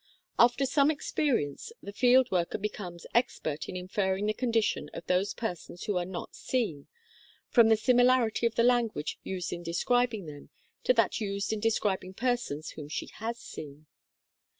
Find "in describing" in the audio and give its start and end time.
9.53-10.25, 11.53-12.15